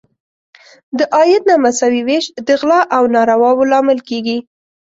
[0.97, 4.37] د عاید نامساوي ویش د غلا او نارواوو لامل کیږي.